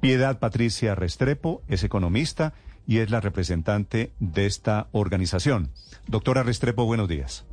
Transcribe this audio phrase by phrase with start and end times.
[0.00, 2.54] Piedad Patricia Restrepo es economista
[2.86, 5.70] y es la representante de esta organización.
[6.06, 7.44] Doctora Restrepo, buenos días.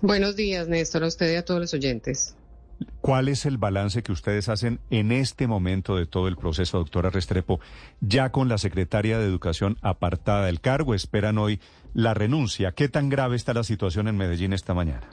[0.00, 2.34] Buenos días, Néstor, a usted y a todos los oyentes.
[3.00, 7.10] ¿Cuál es el balance que ustedes hacen en este momento de todo el proceso, doctora
[7.10, 7.60] Restrepo?
[8.00, 11.60] Ya con la secretaria de Educación apartada del cargo, esperan hoy
[11.94, 12.72] la renuncia.
[12.72, 15.08] ¿Qué tan grave está la situación en Medellín esta mañana?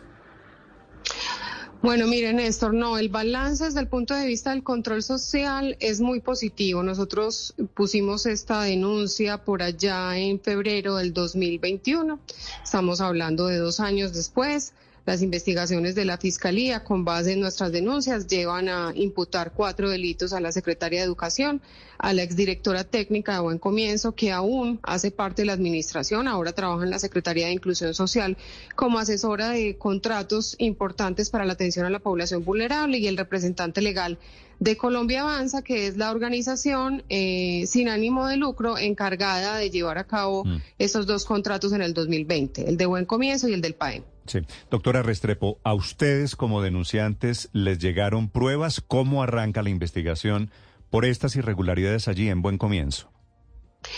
[1.81, 6.01] Bueno, mire, Néstor, no, el balance desde el punto de vista del control social es
[6.01, 6.83] muy positivo.
[6.83, 12.19] Nosotros pusimos esta denuncia por allá en febrero del 2021.
[12.61, 14.73] Estamos hablando de dos años después.
[15.05, 20.33] Las investigaciones de la Fiscalía, con base en nuestras denuncias, llevan a imputar cuatro delitos
[20.33, 21.61] a la Secretaria de Educación,
[21.97, 26.53] a la exdirectora técnica de Buen Comienzo, que aún hace parte de la Administración, ahora
[26.53, 28.37] trabaja en la Secretaría de Inclusión Social
[28.75, 33.81] como asesora de contratos importantes para la atención a la población vulnerable y el representante
[33.81, 34.17] legal
[34.59, 39.97] de Colombia Avanza, que es la organización eh, sin ánimo de lucro encargada de llevar
[39.97, 40.57] a cabo mm.
[40.77, 44.03] esos dos contratos en el 2020, el de Buen Comienzo y el del PAE.
[44.69, 48.81] Doctora Restrepo, ¿a ustedes como denunciantes les llegaron pruebas?
[48.81, 50.51] ¿Cómo arranca la investigación
[50.89, 53.11] por estas irregularidades allí en buen comienzo?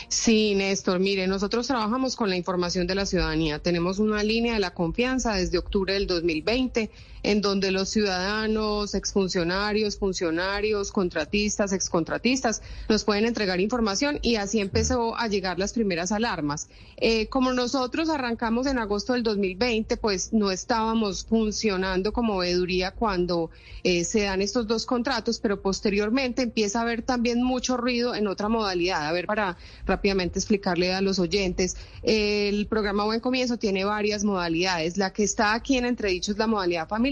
[0.10, 3.60] Sí, Néstor, mire, nosotros trabajamos con la información de la ciudadanía.
[3.60, 6.92] Tenemos una línea de la confianza desde octubre del 2020,
[7.24, 15.16] en donde los ciudadanos, exfuncionarios, funcionarios, contratistas, excontratistas, nos pueden entregar información y así empezó
[15.18, 16.68] a llegar las primeras alarmas.
[16.98, 23.50] Eh, como nosotros arrancamos en agosto del 2020, pues no estábamos funcionando como veeduría cuando
[23.84, 28.28] eh, se dan estos dos contratos, pero posteriormente empieza a haber también mucho ruido en
[28.28, 29.08] otra modalidad.
[29.08, 31.78] A ver, para rápidamente explicarle a los oyentes.
[32.04, 34.98] El programa Buen Comienzo tiene varias modalidades.
[34.98, 37.11] La que está aquí en entredicho es la modalidad familiar,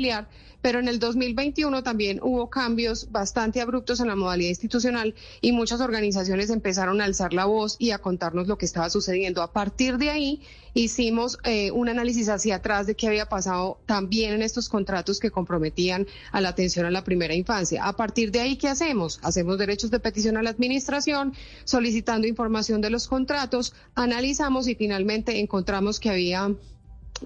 [0.61, 5.81] pero en el 2021 también hubo cambios bastante abruptos en la modalidad institucional y muchas
[5.81, 9.41] organizaciones empezaron a alzar la voz y a contarnos lo que estaba sucediendo.
[9.41, 10.41] A partir de ahí
[10.73, 15.31] hicimos eh, un análisis hacia atrás de qué había pasado también en estos contratos que
[15.31, 17.85] comprometían a la atención a la primera infancia.
[17.85, 19.19] A partir de ahí, ¿qué hacemos?
[19.23, 21.33] Hacemos derechos de petición a la administración,
[21.63, 26.53] solicitando información de los contratos, analizamos y finalmente encontramos que había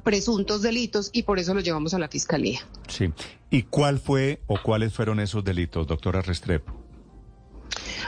[0.01, 2.59] presuntos delitos y por eso los llevamos a la fiscalía.
[2.87, 3.11] Sí.
[3.49, 6.73] ¿Y cuál fue o cuáles fueron esos delitos, doctora Restrepo?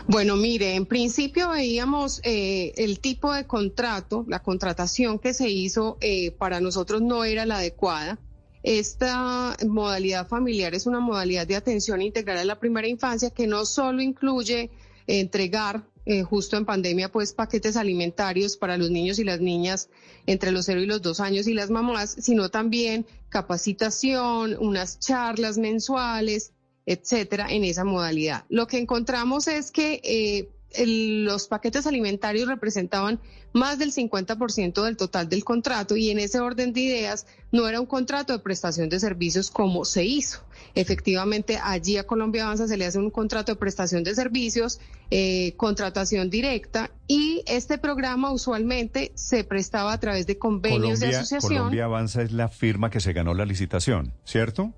[0.07, 5.97] Bueno, mire, en principio veíamos eh, el tipo de contrato, la contratación que se hizo
[6.01, 8.19] eh, para nosotros no era la adecuada.
[8.61, 13.65] Esta modalidad familiar es una modalidad de atención integral a la primera infancia que no
[13.65, 14.71] solo incluye
[15.07, 19.89] entregar eh, justo en pandemia, pues paquetes alimentarios para los niños y las niñas
[20.27, 25.57] entre los cero y los dos años y las mamás, sino también capacitación, unas charlas
[25.57, 26.51] mensuales,
[26.85, 28.45] etcétera, en esa modalidad.
[28.49, 30.49] Lo que encontramos es que eh,
[30.85, 33.19] los paquetes alimentarios representaban
[33.53, 37.79] más del 50% del total del contrato y en ese orden de ideas no era
[37.79, 40.43] un contrato de prestación de servicios como se hizo.
[40.73, 45.53] Efectivamente, allí a Colombia Avanza se le hace un contrato de prestación de servicios, eh,
[45.55, 51.53] contratación directa y este programa usualmente se prestaba a través de convenios de asociación.
[51.53, 54.73] Colombia Avanza es la firma que se ganó la licitación, ¿cierto?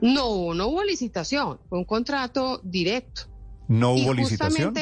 [0.00, 3.31] No, no hubo licitación, fue un contrato directo.
[3.72, 4.74] ¿No hubo licitación?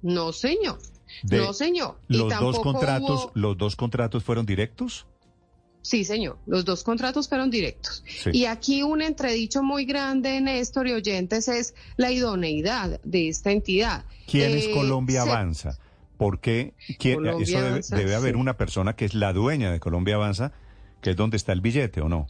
[0.00, 0.78] No, señor.
[1.24, 1.98] no, señor.
[2.06, 5.06] Los dos contratos, los dos contratos fueron directos.
[5.82, 6.38] Sí, señor.
[6.46, 8.04] Los dos contratos fueron directos.
[8.32, 14.04] Y aquí un entredicho muy grande, Néstor y oyentes, es la idoneidad de esta entidad.
[14.28, 15.78] ¿Quién es eh, Colombia Avanza?
[16.16, 16.74] ¿Por qué?
[16.88, 20.52] eso debe, haber una persona que es la dueña de Colombia Avanza,
[21.00, 22.28] que es donde está el billete, ¿o no?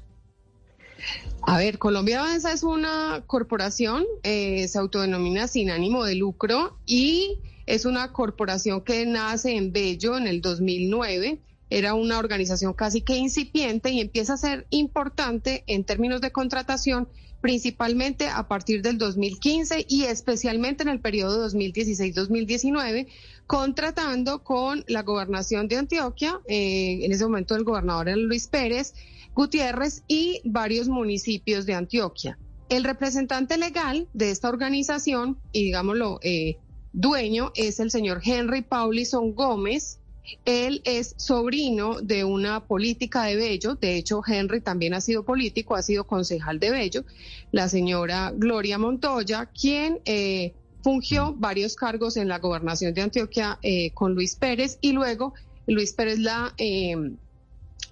[1.44, 7.38] A ver, Colombia Avanza es una corporación, eh, se autodenomina sin ánimo de lucro y
[7.66, 11.40] es una corporación que nace en Bello en el 2009.
[11.68, 17.08] Era una organización casi que incipiente y empieza a ser importante en términos de contratación,
[17.40, 23.08] principalmente a partir del 2015 y especialmente en el periodo 2016-2019,
[23.48, 28.94] contratando con la gobernación de Antioquia, eh, en ese momento el gobernador Luis Pérez,
[29.34, 32.38] Gutiérrez y varios municipios de Antioquia.
[32.68, 36.58] El representante legal de esta organización, y digámoslo, eh,
[36.92, 39.98] dueño, es el señor Henry Paulison Gómez.
[40.44, 45.74] Él es sobrino de una política de Bello, de hecho Henry también ha sido político,
[45.74, 47.04] ha sido concejal de Bello,
[47.50, 53.90] la señora Gloria Montoya, quien eh, fungió varios cargos en la gobernación de Antioquia eh,
[53.94, 55.34] con Luis Pérez y luego
[55.66, 56.54] Luis Pérez la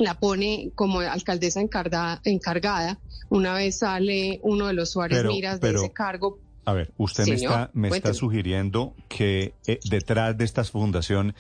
[0.01, 2.99] la pone como alcaldesa encargada, encargada.
[3.29, 7.35] Una vez sale uno de los Suárez Miras de ese cargo A ver, usted me
[7.35, 11.35] está, me está sugiriendo que eh, detrás de esta fundación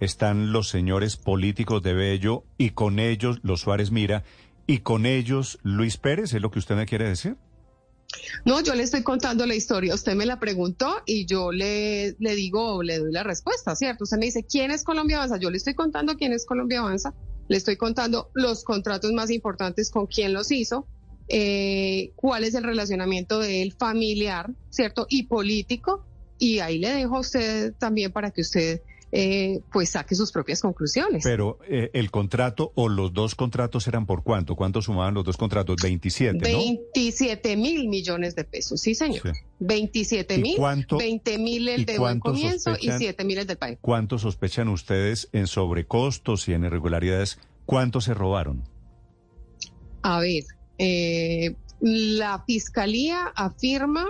[0.00, 4.24] están los señores políticos de Bello y con ellos los Suárez Mira
[4.66, 7.36] y con ellos Luis Pérez, ¿es lo que usted me quiere decir?
[8.44, 9.94] No, yo le estoy contando la historia.
[9.94, 14.04] Usted me la preguntó y yo le, le digo, le doy la respuesta, ¿cierto?
[14.04, 15.38] Usted me dice, ¿quién es Colombia Avanza?
[15.38, 17.12] Yo le estoy contando quién es Colombia Avanza.
[17.48, 20.86] Le estoy contando los contratos más importantes, con quién los hizo,
[21.28, 25.06] eh, cuál es el relacionamiento de él familiar, ¿cierto?
[25.08, 26.04] Y político.
[26.38, 28.82] Y ahí le dejo a usted también para que usted
[29.16, 31.22] eh, pues saque sus propias conclusiones.
[31.22, 34.56] Pero eh, el contrato o los dos contratos eran por cuánto?
[34.56, 35.76] ¿Cuánto sumaban los dos contratos?
[35.80, 36.58] 27, ¿no?
[36.58, 39.22] 27 mil millones de pesos, sí, señor.
[39.60, 43.78] 27 mil, 20 mil el de buen comienzo y 7 mil el del país.
[43.80, 47.38] ¿Cuánto sospechan ustedes en sobrecostos y en irregularidades?
[47.66, 48.64] ¿Cuánto se robaron?
[50.02, 50.42] A ver,
[50.78, 54.06] eh, la fiscalía afirma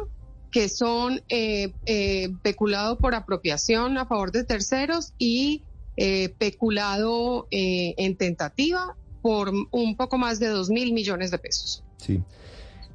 [0.55, 5.65] que son eh, eh, peculado por apropiación a favor de terceros y
[5.97, 11.83] eh, peculado eh, en tentativa por un poco más de dos mil millones de pesos.
[11.97, 12.23] Sí.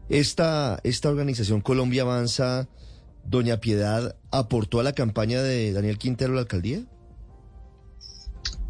[0.08, 2.70] Esta, esta organización Colombia Avanza,
[3.26, 6.86] Doña Piedad, ¿aportó a la campaña de Daniel Quintero a la alcaldía?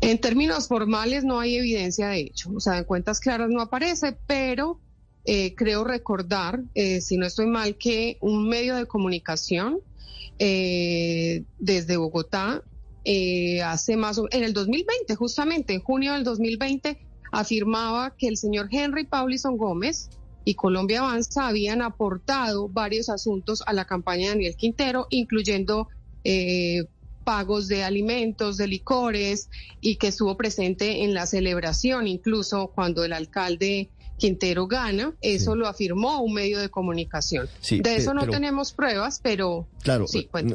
[0.01, 4.17] En términos formales no hay evidencia de hecho, o sea, en cuentas claras no aparece,
[4.25, 4.79] pero
[5.25, 9.79] eh, creo recordar, eh, si no estoy mal, que un medio de comunicación
[10.39, 12.63] eh, desde Bogotá
[13.63, 16.99] hace más en el 2020, justamente en junio del 2020,
[17.31, 20.09] afirmaba que el señor Henry Paulison Gómez
[20.45, 25.87] y Colombia Avanza habían aportado varios asuntos a la campaña de Daniel Quintero, incluyendo
[27.23, 29.49] pagos de alimentos, de licores,
[29.81, 35.67] y que estuvo presente en la celebración, incluso cuando el alcalde Quintero gana, eso lo
[35.67, 37.49] afirmó un medio de comunicación.
[37.69, 39.67] de eso no tenemos pruebas, pero...
[39.81, 40.05] Claro,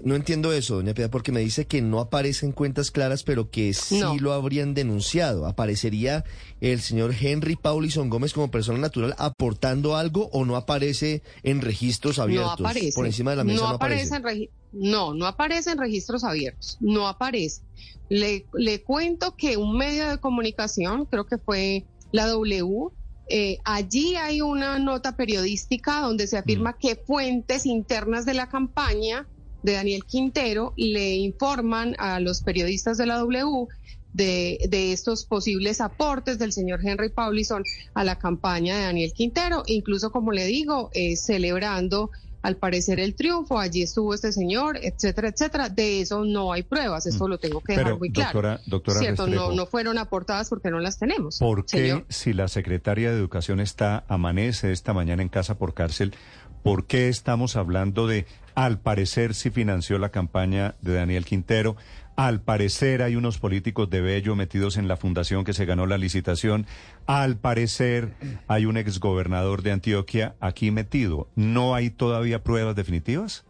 [0.04, 3.74] no, entiendo eso, doña Piedad, porque me dice que no aparecen cuentas claras, pero que
[3.74, 5.46] sí lo habrían denunciado.
[5.46, 6.24] ¿Aparecería
[6.60, 12.18] el señor Henry Paulison Gómez como persona natural aportando algo o no aparece en registros
[12.18, 12.60] abiertos?
[12.60, 12.92] No aparece.
[12.94, 14.50] Por encima de la mesa no, aparece.
[14.72, 17.62] no, no aparece en registros abiertos, no aparece.
[18.10, 22.92] Le, le cuento que un medio de comunicación, creo que fue la W,
[23.28, 26.78] eh, allí hay una nota periodística donde se afirma mm.
[26.78, 29.26] que fuentes internas de la campaña
[29.62, 33.66] de Daniel Quintero le informan a los periodistas de la W
[34.12, 40.12] de, estos posibles aportes del señor Henry Paulison a la campaña de Daniel Quintero, incluso
[40.12, 42.10] como le digo, eh, celebrando
[42.44, 45.70] al parecer el triunfo, allí estuvo este señor, etcétera, etcétera.
[45.70, 47.30] De eso no hay pruebas, eso mm.
[47.30, 48.58] lo tengo que dejar muy claro.
[48.66, 51.38] Doctora, Cierto, no, no fueron aportadas porque no las tenemos.
[51.38, 56.14] ¿Por qué si la secretaria de Educación está, amanece esta mañana en casa por cárcel,
[56.62, 61.76] por qué estamos hablando de, al parecer, si financió la campaña de Daniel Quintero?
[62.16, 65.98] Al parecer hay unos políticos de Bello metidos en la fundación que se ganó la
[65.98, 66.66] licitación.
[67.06, 68.14] Al parecer
[68.46, 71.28] hay un exgobernador de Antioquia aquí metido.
[71.34, 73.44] ¿No hay todavía pruebas definitivas?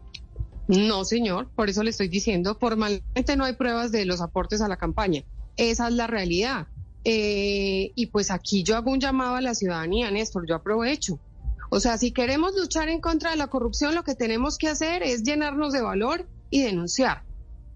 [0.66, 1.48] No, señor.
[1.54, 5.24] Por eso le estoy diciendo, formalmente no hay pruebas de los aportes a la campaña.
[5.58, 6.68] Esa es la realidad.
[7.04, 11.20] Eh, y pues aquí yo hago un llamado a la ciudadanía, Néstor, yo aprovecho.
[11.68, 15.02] O sea, si queremos luchar en contra de la corrupción, lo que tenemos que hacer
[15.02, 17.24] es llenarnos de valor y denunciar.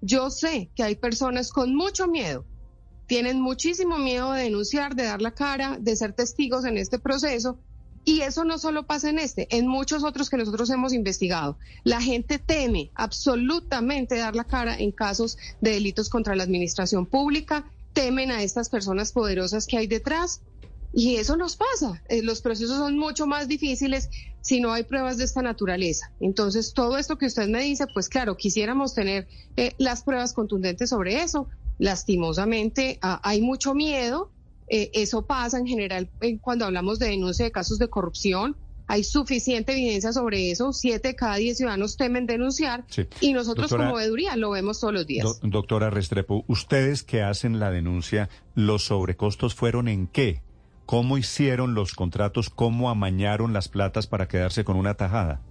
[0.01, 2.45] Yo sé que hay personas con mucho miedo,
[3.07, 7.59] tienen muchísimo miedo de denunciar, de dar la cara, de ser testigos en este proceso.
[8.05, 11.59] Y eso no solo pasa en este, en muchos otros que nosotros hemos investigado.
[11.85, 17.71] La gente teme absolutamente dar la cara en casos de delitos contra la administración pública,
[17.93, 20.43] temen a estas personas poderosas que hay detrás
[20.99, 22.03] y eso nos pasa.
[22.09, 26.11] Eh, los procesos son mucho más difíciles si no hay pruebas de esta naturaleza.
[26.19, 30.91] Entonces, todo esto que usted me dice, pues claro, quisiéramos tener eh, las pruebas contundentes
[30.91, 31.47] sobre eso.
[31.79, 34.33] Lastimosamente, ah, hay mucho miedo.
[34.69, 38.57] Eh, eso pasa en general cuando hablamos de denuncia de casos de corrupción.
[38.89, 40.73] Hay suficiente evidencia sobre eso.
[40.73, 42.85] Siete de cada diez ciudadanos temen denunciar
[43.21, 45.39] y nosotros como veeduría lo vemos todos los días.
[45.43, 50.43] doctora Restrepo, ustedes que hacen la denuncia, ¿los sobrecostos fueron en qué?
[50.89, 52.49] ¿Cómo hicieron los contratos?
[52.49, 55.43] ¿Cómo amañaron las platas para quedarse con una tajada?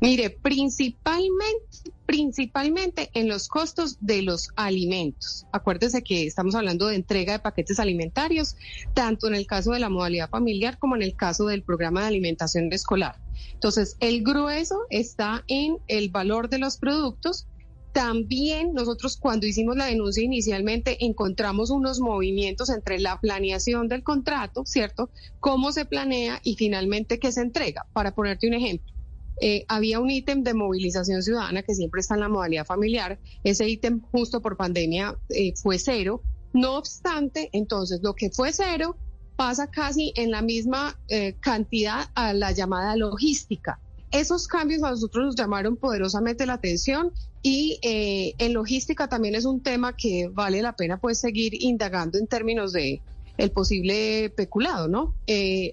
[0.00, 5.46] Mire, principalmente, principalmente en los costos de los alimentos.
[5.50, 8.54] Acuérdese que estamos hablando de entrega de paquetes alimentarios,
[8.94, 12.06] tanto en el caso de la modalidad familiar como en el caso del programa de
[12.06, 13.18] alimentación escolar.
[13.52, 17.48] Entonces, el grueso está en el valor de los productos
[17.94, 24.64] también nosotros cuando hicimos la denuncia inicialmente encontramos unos movimientos entre la planeación del contrato,
[24.66, 25.10] ¿cierto?
[25.38, 27.86] Cómo se planea y finalmente qué se entrega.
[27.92, 28.92] Para ponerte un ejemplo,
[29.40, 33.20] eh, había un ítem de movilización ciudadana que siempre está en la modalidad familiar.
[33.44, 36.20] Ese ítem justo por pandemia eh, fue cero.
[36.52, 38.96] No obstante, entonces lo que fue cero
[39.36, 43.80] pasa casi en la misma eh, cantidad a la llamada logística.
[44.14, 49.62] Esos cambios a nosotros nos llamaron poderosamente la atención y en logística también es un
[49.62, 53.02] tema que vale la pena pues seguir indagando en términos de
[53.36, 55.14] el posible peculado, ¿no?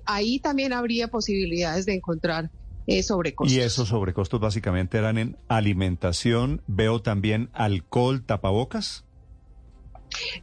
[0.06, 2.50] ahí también habría posibilidades de encontrar
[2.88, 3.56] eh, sobrecostos.
[3.56, 9.06] Y esos sobrecostos básicamente eran en alimentación, veo también alcohol, tapabocas.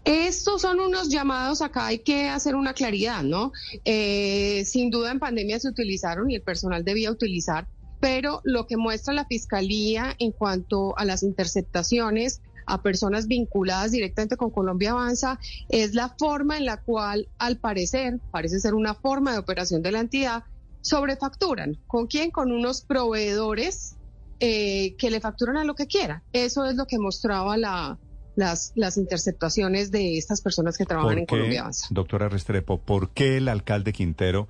[0.04, 3.52] Estos son unos llamados, acá hay que hacer una claridad, ¿no?
[3.84, 7.66] Eh, sin duda en pandemia se utilizaron y el personal debía utilizar,
[8.00, 14.36] pero lo que muestra la Fiscalía en cuanto a las interceptaciones a personas vinculadas directamente
[14.36, 15.38] con Colombia Avanza
[15.68, 19.92] es la forma en la cual, al parecer, parece ser una forma de operación de
[19.92, 20.44] la entidad,
[20.82, 21.78] sobrefacturan.
[21.86, 22.30] ¿Con quién?
[22.30, 23.96] Con unos proveedores
[24.40, 26.22] eh, que le facturan a lo que quiera.
[26.32, 27.98] Eso es lo que mostraba la,
[28.36, 31.88] las, las interceptaciones de estas personas que trabajan en Colombia Avanza.
[31.90, 34.46] Doctora Restrepo, ¿por qué el alcalde Quintero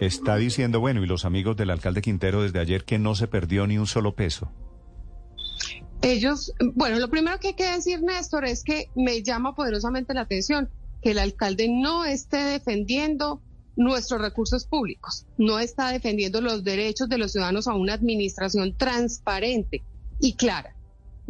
[0.00, 3.66] está diciendo, bueno, y los amigos del alcalde Quintero desde ayer que no se perdió
[3.66, 4.50] ni un solo peso?
[6.02, 10.22] Ellos, bueno, lo primero que hay que decir, Néstor, es que me llama poderosamente la
[10.22, 10.70] atención
[11.02, 13.42] que el alcalde no esté defendiendo
[13.76, 19.82] nuestros recursos públicos, no está defendiendo los derechos de los ciudadanos a una administración transparente
[20.20, 20.74] y clara.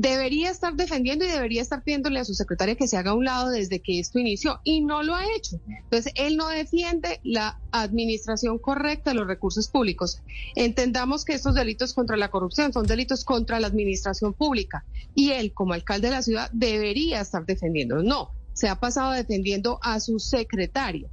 [0.01, 3.27] Debería estar defendiendo y debería estar pidiéndole a su secretaria que se haga a un
[3.27, 5.61] lado desde que esto inició y no lo ha hecho.
[5.69, 10.23] Entonces, él no defiende la administración correcta de los recursos públicos.
[10.57, 15.53] Entendamos que estos delitos contra la corrupción son delitos contra la administración pública y él,
[15.53, 18.03] como alcalde de la ciudad, debería estar defendiendo.
[18.03, 21.11] No, se ha pasado defendiendo a su secretaria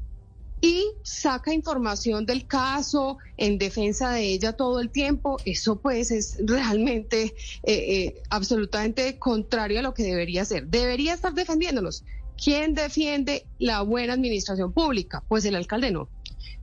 [0.62, 5.38] y saca información del caso en defensa de ella todo el tiempo.
[5.46, 10.68] Eso pues es realmente eh, eh, absolutamente contrario a lo que debería ser.
[10.68, 12.04] Debería estar defendiéndonos.
[12.44, 15.24] ¿Quién defiende la buena administración pública?
[15.28, 16.10] Pues el alcalde no.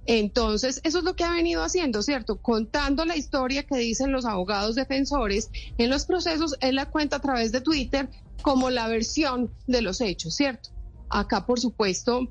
[0.07, 2.37] Entonces, eso es lo que ha venido haciendo, ¿cierto?
[2.37, 7.21] Contando la historia que dicen los abogados defensores en los procesos, él la cuenta a
[7.21, 8.11] través de Twitter
[8.43, 10.71] como la versión de los hechos, ¿cierto?
[11.09, 12.29] Acá, por supuesto,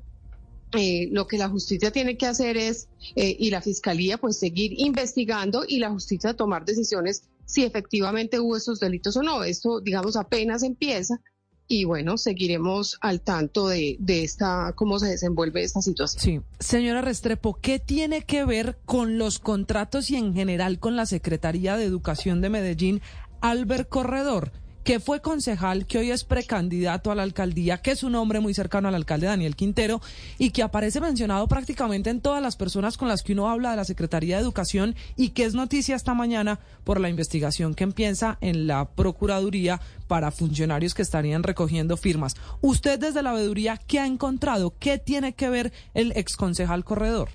[0.72, 4.72] eh, lo que la justicia tiene que hacer es, eh, y la fiscalía, pues seguir
[4.76, 9.44] investigando y la justicia tomar decisiones si efectivamente hubo esos delitos o no.
[9.44, 11.20] Esto, digamos, apenas empieza
[11.66, 16.22] y bueno, seguiremos al tanto de, de esta, cómo se desenvuelve esta situación.
[16.22, 21.06] Sí, señora Restrepo, ¿qué tiene que ver con los contratos y en general con la
[21.06, 23.00] Secretaría de Educación de Medellín,
[23.40, 24.52] Albert Corredor?
[24.84, 28.52] Que fue concejal, que hoy es precandidato a la alcaldía, que es un hombre muy
[28.52, 30.00] cercano al alcalde Daniel Quintero
[30.38, 33.76] y que aparece mencionado prácticamente en todas las personas con las que uno habla de
[33.76, 38.36] la Secretaría de Educación y que es noticia esta mañana por la investigación que empieza
[38.42, 42.36] en la Procuraduría para funcionarios que estarían recogiendo firmas.
[42.60, 44.74] Usted desde la veeduría, ¿qué ha encontrado?
[44.78, 47.30] ¿Qué tiene que ver el exconcejal Corredor?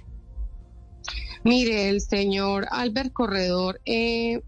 [1.44, 4.42] Mire, el señor Albert Corredor eh,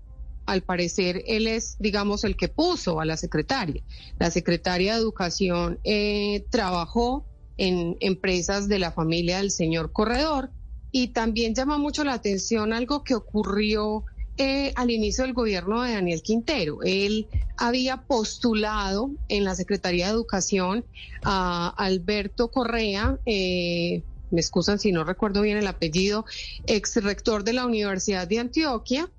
[0.51, 3.81] al parecer él es, digamos, el que puso a la secretaria.
[4.19, 10.49] La secretaria de Educación eh, trabajó en empresas de la familia del señor Corredor
[10.91, 14.03] y también llama mucho la atención algo que ocurrió
[14.35, 16.79] eh, al inicio del gobierno de Daniel Quintero.
[16.83, 20.83] Él había postulado en la Secretaría de Educación
[21.23, 23.19] a Alberto Correa.
[23.25, 26.25] Eh, me excusan si no recuerdo bien el apellido,
[26.67, 29.09] ex rector de la Universidad de Antioquia,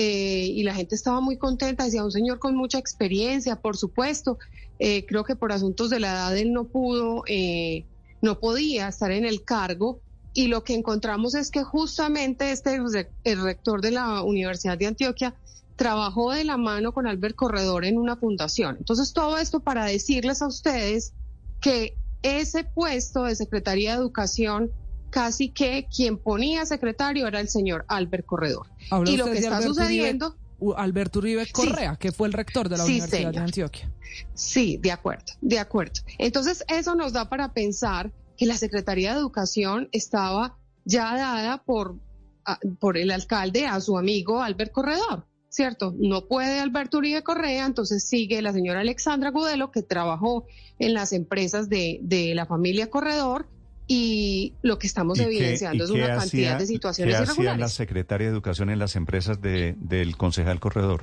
[0.00, 4.38] eh, y la gente estaba muy contenta, decía un señor con mucha experiencia, por supuesto.
[4.78, 7.84] Eh, creo que por asuntos de la edad él no pudo, eh,
[8.22, 9.98] no podía estar en el cargo.
[10.34, 12.78] Y lo que encontramos es que justamente este,
[13.24, 15.34] el rector de la Universidad de Antioquia,
[15.74, 18.76] trabajó de la mano con Albert Corredor en una fundación.
[18.78, 21.12] Entonces, todo esto para decirles a ustedes
[21.60, 24.70] que ese puesto de Secretaría de Educación
[25.10, 28.66] casi que quien ponía secretario era el señor Albert Corredor.
[29.06, 30.36] y lo que está sucediendo...
[30.76, 33.92] Alberto Uribe Correa, que fue el rector de la Universidad de Antioquia.
[34.34, 36.00] Sí, de acuerdo, de acuerdo.
[36.18, 41.94] Entonces, eso nos da para pensar que la Secretaría de Educación estaba ya dada por,
[42.80, 45.28] por el alcalde a su amigo Albert Corredor.
[45.48, 45.94] ¿cierto?
[45.98, 50.46] No puede Alberto Uribe Correa, entonces sigue la señora Alexandra Gudelo, que trabajó
[50.78, 53.48] en las empresas de, de la familia Corredor,
[53.90, 58.32] y lo que estamos evidenciando es una cantidad de situaciones ¿qué hacía la secretaria de
[58.34, 61.00] Educación en las empresas de, del concejal Corredor?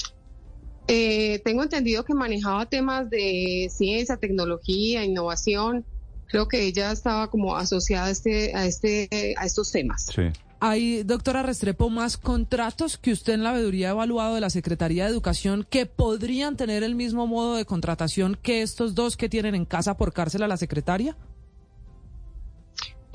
[0.87, 5.83] Eh, tengo entendido que manejaba temas de ciencia, tecnología, innovación.
[6.27, 10.05] Creo que ella estaba como asociada a este, a este, a estos temas.
[10.13, 10.21] Sí.
[10.59, 15.05] hay, doctora Restrepo, más contratos que usted en la veeduría ha evaluado de la Secretaría
[15.05, 19.55] de Educación que podrían tener el mismo modo de contratación que estos dos que tienen
[19.55, 21.17] en casa por cárcel a la secretaria?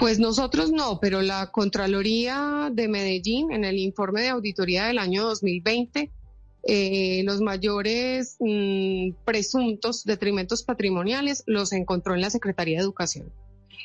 [0.01, 5.25] Pues nosotros no, pero la Contraloría de Medellín, en el informe de auditoría del año
[5.25, 6.11] 2020,
[6.63, 13.31] eh, los mayores mm, presuntos detrimentos patrimoniales los encontró en la Secretaría de Educación.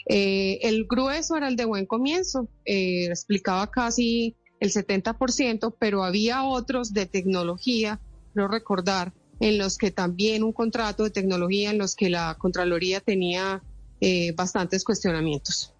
[0.07, 6.45] Eh, el grueso era el de buen comienzo, eh, explicaba casi el 70%, pero había
[6.45, 7.99] otros de tecnología,
[8.33, 13.01] no recordar, en los que también un contrato de tecnología en los que la Contraloría
[13.01, 13.61] tenía
[13.99, 15.74] eh, bastantes cuestionamientos.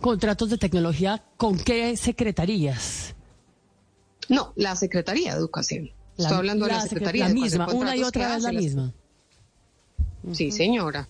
[0.00, 3.14] ¿Contratos de tecnología con qué secretarías?
[4.28, 5.90] No, la Secretaría de Educación.
[6.16, 7.28] Estoy hablando de la Secretaría.
[7.28, 8.94] La misma, una y otra vez la misma.
[10.32, 11.08] Sí, señora.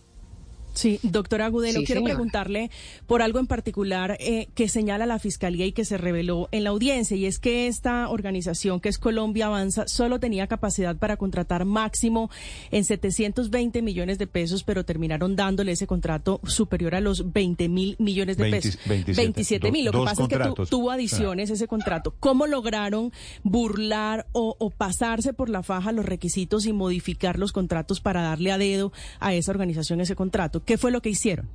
[0.77, 2.71] Sí, doctora Agudelo, quiero preguntarle
[3.07, 6.71] por algo en particular eh, que señala la Fiscalía y que se reveló en la
[6.71, 11.65] audiencia, y es que esta organización, que es Colombia Avanza, solo tenía capacidad para contratar
[11.65, 12.31] máximo
[12.71, 17.97] en 720 millones de pesos, pero terminaron dándole ese contrato superior a los 20 mil
[17.99, 18.79] millones de pesos.
[18.87, 19.87] 27 mil.
[19.87, 22.15] Lo que pasa es que tuvo adiciones ese contrato.
[22.21, 28.03] ¿Cómo lograron burlar o, o pasarse por la faja los requisitos y modificar los contratos
[28.03, 30.66] para darle a dedo a esa organización ese contrato?
[30.67, 31.49] ¿Qué fue lo que hicieron?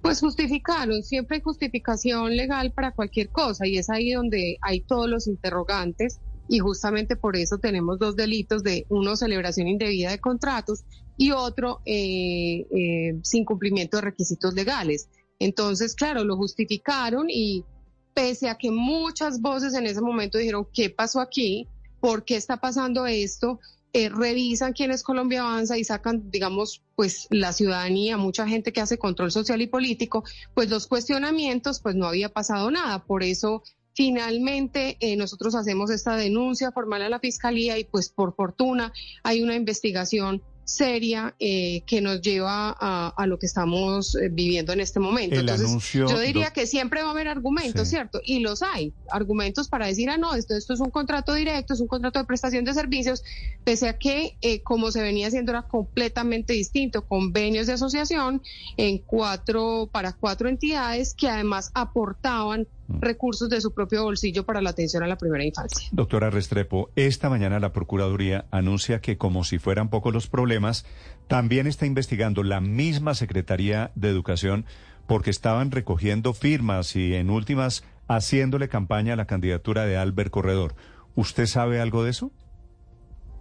[0.00, 5.08] Pues justificaron, siempre hay justificación legal para cualquier cosa y es ahí donde hay todos
[5.08, 10.84] los interrogantes y justamente por eso tenemos dos delitos de uno celebración indebida de contratos
[11.16, 15.08] y otro eh, eh, sin cumplimiento de requisitos legales.
[15.40, 17.64] Entonces, claro, lo justificaron y
[18.14, 21.68] pese a que muchas voces en ese momento dijeron, ¿qué pasó aquí?
[22.00, 23.58] ¿Por qué está pasando esto?
[23.94, 28.80] Eh, revisan quién es Colombia Avanza y sacan, digamos, pues la ciudadanía, mucha gente que
[28.80, 33.04] hace control social y político, pues los cuestionamientos, pues no había pasado nada.
[33.04, 33.62] Por eso
[33.94, 38.92] finalmente eh, nosotros hacemos esta denuncia formal a la fiscalía y pues por fortuna
[39.24, 44.80] hay una investigación seria eh, que nos lleva a, lo que estamos eh, viviendo en
[44.80, 45.36] este momento.
[45.36, 48.20] Entonces, yo diría que siempre va a haber argumentos, ¿cierto?
[48.22, 51.80] Y los hay, argumentos para decir, ah, no, esto, esto es un contrato directo, es
[51.80, 53.24] un contrato de prestación de servicios,
[53.64, 58.42] pese a que, eh, como se venía haciendo, era completamente distinto, convenios de asociación
[58.76, 62.68] en cuatro, para cuatro entidades que además aportaban.
[62.88, 65.88] Recursos de su propio bolsillo para la atención a la primera infancia.
[65.92, 70.86] Doctora Restrepo, esta mañana la Procuraduría anuncia que como si fueran pocos los problemas,
[71.26, 74.64] también está investigando la misma Secretaría de Educación
[75.06, 80.74] porque estaban recogiendo firmas y en últimas haciéndole campaña a la candidatura de Albert Corredor.
[81.14, 82.30] ¿Usted sabe algo de eso?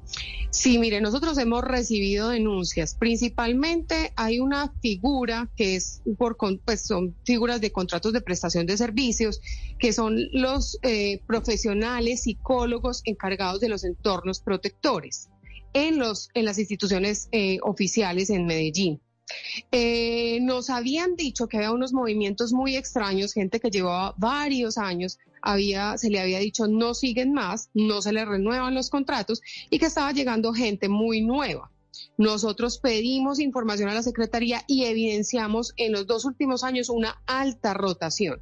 [0.05, 0.37] Sí,
[0.79, 2.95] mire, nosotros hemos recibido denuncias.
[2.95, 8.77] Principalmente hay una figura que es por, pues son figuras de contratos de prestación de
[8.77, 9.41] servicios,
[9.79, 15.29] que son los eh, profesionales psicólogos encargados de los entornos protectores
[15.73, 19.01] en los en las instituciones eh, oficiales en Medellín.
[19.71, 25.19] Eh, nos habían dicho que había unos movimientos muy extraños, gente que llevaba varios años
[25.41, 29.80] había, se le había dicho no siguen más, no se le renuevan los contratos y
[29.80, 31.71] que estaba llegando gente muy nueva.
[32.17, 37.73] Nosotros pedimos información a la Secretaría y evidenciamos en los dos últimos años una alta
[37.73, 38.41] rotación.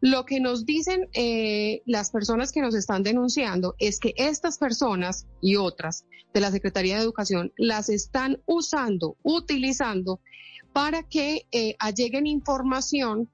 [0.00, 5.26] Lo que nos dicen eh, las personas que nos están denunciando es que estas personas
[5.40, 10.20] y otras de la Secretaría de Educación las están usando, utilizando
[10.72, 13.30] para que eh, alleguen información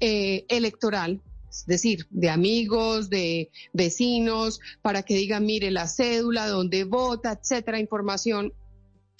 [0.00, 6.84] eh, electoral es decir, de amigos, de vecinos, para que digan, mire la cédula, dónde
[6.84, 8.52] vota, etcétera, información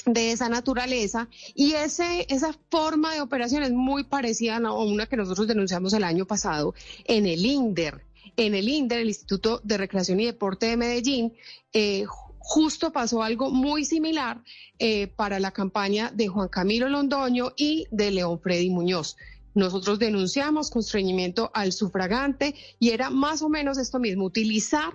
[0.06, 5.16] de esa naturaleza y ese, esa forma de operación es muy parecida a una que
[5.16, 8.04] nosotros denunciamos el año pasado en el INDER.
[8.36, 11.34] En el INDER, el Instituto de Recreación y Deporte de Medellín,
[11.72, 12.04] eh,
[12.38, 14.42] justo pasó algo muy similar
[14.78, 19.16] eh, para la campaña de Juan Camilo Londoño y de León Freddy Muñoz.
[19.58, 24.92] Nosotros denunciamos constreñimiento al sufragante y era más o menos esto mismo, utilizar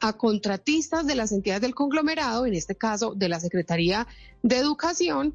[0.00, 4.06] a contratistas de las entidades del conglomerado, en este caso de la Secretaría
[4.42, 5.34] de Educación,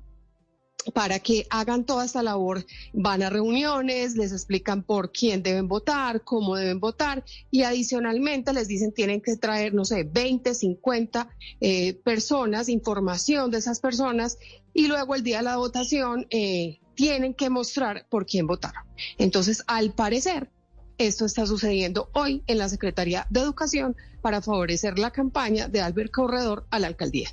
[0.94, 2.66] para que hagan toda esta labor.
[2.94, 8.68] Van a reuniones, les explican por quién deben votar, cómo deben votar y adicionalmente les
[8.68, 14.38] dicen tienen que traer, no sé, 20, 50 eh, personas, información de esas personas
[14.74, 18.84] y luego el día de la votación eh, tienen que mostrar por quién votaron.
[19.18, 20.50] Entonces, al parecer,
[20.98, 26.12] esto está sucediendo hoy en la Secretaría de Educación para favorecer la campaña de Albert
[26.12, 27.30] Corredor a la alcaldía.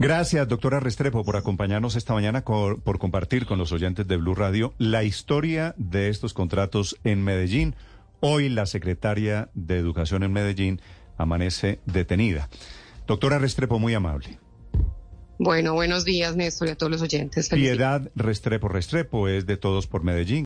[0.00, 4.72] Gracias, doctora Restrepo, por acompañarnos esta mañana, por compartir con los oyentes de Blue Radio
[4.78, 7.76] la historia de estos contratos en Medellín.
[8.20, 10.80] Hoy la secretaria de Educación en Medellín
[11.18, 12.48] amanece detenida.
[13.06, 14.38] Doctora Restrepo, muy amable.
[15.38, 17.50] Bueno, buenos días, Néstor, y a todos los oyentes.
[17.50, 20.38] Piedad Restrepo Restrepo es de Todos por Medellín.